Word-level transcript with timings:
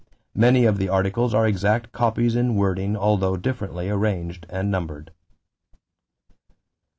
Many 0.33 0.65
of 0.65 0.79
the 0.79 0.89
articles 0.89 1.31
are 1.35 1.45
exact 1.45 1.91
copies 1.91 2.35
in 2.35 2.55
wording 2.55 2.97
although 2.97 3.37
differently 3.37 3.87
arranged 3.87 4.47
and 4.49 4.71
numbered." 4.71 5.11